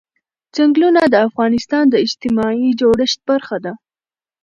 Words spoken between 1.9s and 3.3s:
اجتماعي جوړښت